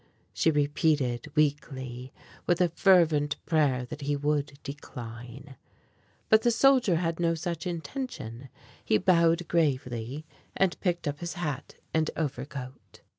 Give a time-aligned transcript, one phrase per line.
[0.33, 2.11] she repeated weakly,
[2.47, 5.55] with a fervent prayer that he would decline.
[6.27, 8.49] But the soldier had no such intention.
[8.83, 10.25] He bowed gravely,
[10.57, 13.01] and picked up his hat and overcoat.